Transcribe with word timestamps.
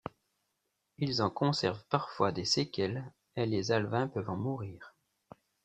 Ils 0.97 1.21
en 1.21 1.29
conservent 1.29 1.85
parfois 1.87 2.31
des 2.31 2.43
séquelles 2.43 3.13
et 3.35 3.45
les 3.45 3.71
alevins 3.71 4.07
peuvent 4.07 4.31
en 4.31 4.35
mourir. 4.35 4.95